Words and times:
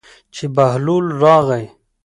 چې 0.35 0.45
بهلول 0.55 1.05
راغی. 1.21 1.65